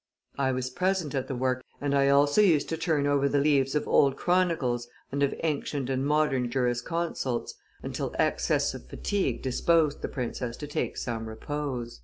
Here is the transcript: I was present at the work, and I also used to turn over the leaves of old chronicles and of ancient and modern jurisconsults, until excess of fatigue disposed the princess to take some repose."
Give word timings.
I 0.39 0.51
was 0.51 0.71
present 0.71 1.13
at 1.13 1.27
the 1.27 1.35
work, 1.35 1.63
and 1.79 1.93
I 1.93 2.09
also 2.09 2.41
used 2.41 2.67
to 2.69 2.75
turn 2.77 3.05
over 3.05 3.29
the 3.29 3.37
leaves 3.37 3.75
of 3.75 3.87
old 3.87 4.17
chronicles 4.17 4.87
and 5.11 5.21
of 5.21 5.35
ancient 5.43 5.91
and 5.91 6.03
modern 6.07 6.49
jurisconsults, 6.49 7.53
until 7.83 8.15
excess 8.17 8.73
of 8.73 8.87
fatigue 8.89 9.43
disposed 9.43 10.01
the 10.01 10.09
princess 10.09 10.57
to 10.57 10.65
take 10.65 10.97
some 10.97 11.29
repose." 11.29 11.99